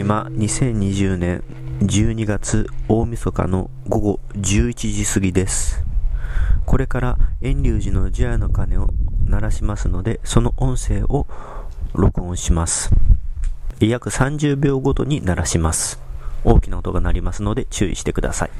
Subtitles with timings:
[0.00, 1.44] 今2020年
[1.82, 5.84] 12月大晦日の午後11時過ぎです。
[6.64, 8.88] これから遠隆寺の除夜の鐘を
[9.26, 11.26] 鳴らしますのでその音声を
[11.92, 12.90] 録音します。
[13.78, 16.00] 約30秒ごとに鳴らします。
[16.44, 18.50] 大きな音が鳴りますので注意してください。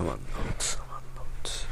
[0.00, 0.76] Come on, notes.
[0.76, 1.66] Come on, notes.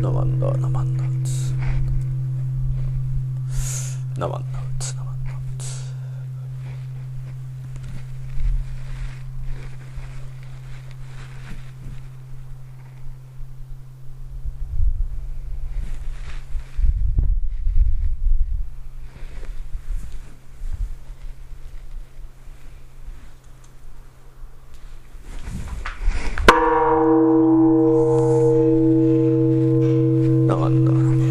[0.00, 1.24] No one, no one.
[4.16, 4.57] No one.
[30.86, 31.27] Alhamdulillah.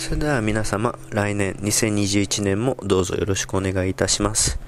[0.00, 4.58] それでは皆様、来年2021年もどうぞよろしくお願いいたします。